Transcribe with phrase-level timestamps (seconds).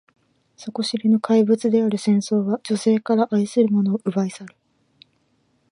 [0.55, 4.55] 底知れぬ怪物である戦争は、女性から愛する者を奪い去る。